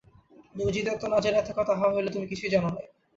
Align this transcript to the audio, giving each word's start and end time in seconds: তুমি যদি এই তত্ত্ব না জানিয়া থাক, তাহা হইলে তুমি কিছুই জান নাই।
তুমি 0.49 0.61
যদি 0.67 0.79
এই 0.79 0.85
তত্ত্ব 0.87 1.05
না 1.07 1.17
জানিয়া 1.19 1.43
থাক, 1.47 1.57
তাহা 1.69 1.85
হইলে 1.93 2.09
তুমি 2.11 2.25
কিছুই 2.31 2.51
জান 2.53 2.63
নাই। 2.67 2.85